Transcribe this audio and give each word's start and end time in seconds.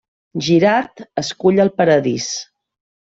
Girard 0.45 1.03
escull 1.23 1.61
el 1.65 1.71
paradís. 1.83 2.31